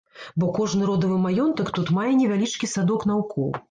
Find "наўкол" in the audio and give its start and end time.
3.13-3.53